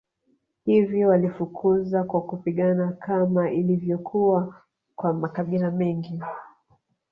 Hivyo 0.65 1.07
waliwafukuza 1.07 2.03
kwa 2.03 2.21
kupigana 2.21 2.91
kama 2.91 3.51
ilivyokuwa 3.51 4.61
kwa 4.95 5.13
makabila 5.13 5.71
mengi 5.71 6.19